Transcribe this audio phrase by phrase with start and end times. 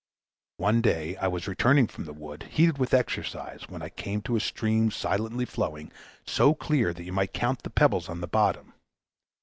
[0.57, 4.35] One day I was returning from the wood, heated with exercise, when I came to
[4.35, 5.91] a stream silently flowing,
[6.25, 8.73] so clear that you might count the pebbles on the bottom.